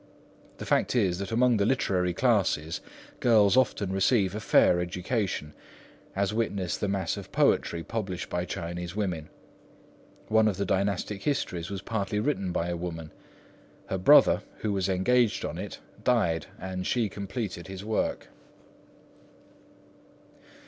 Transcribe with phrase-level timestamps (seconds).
[0.57, 2.81] The fact is that among the literary classes
[3.19, 5.53] girls often receive a fair education,
[6.15, 9.29] as witness the mass of poetry published by Chinese women.
[10.27, 13.11] One of the Dynastic Histories was partly written by a woman.
[13.89, 18.29] Her brother, who was engaged on it, died, and she completed his work.